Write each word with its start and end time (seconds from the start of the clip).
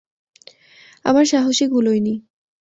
আমার 1.05 1.25
সাহসে 1.25 1.65
কুলোইনি। 1.67 2.13